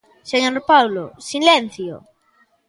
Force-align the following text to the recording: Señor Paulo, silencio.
Señor 0.31 0.55
Paulo, 0.69 1.05
silencio. 1.29 1.93